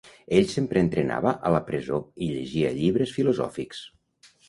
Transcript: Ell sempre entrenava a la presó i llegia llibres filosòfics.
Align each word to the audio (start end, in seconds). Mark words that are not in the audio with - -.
Ell 0.37 0.45
sempre 0.53 0.81
entrenava 0.85 1.35
a 1.49 1.53
la 1.57 1.61
presó 1.69 2.01
i 2.29 2.33
llegia 2.33 2.75
llibres 2.83 3.17
filosòfics. 3.21 3.89